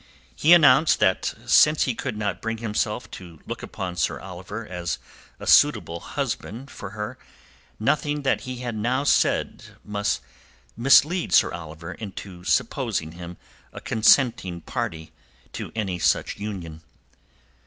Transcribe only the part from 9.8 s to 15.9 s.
must mislead Sir Oliver into supposing him a consenting party to